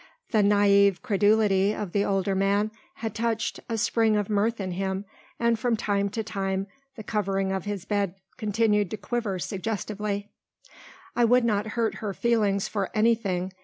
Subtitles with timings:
[0.31, 5.05] The naive credulity of the older man had touched a spring of mirth in him
[5.39, 10.31] and from time to time the covering of his bed continued to quiver suggestively.
[11.15, 13.53] "I would not hurt her feelings for anything.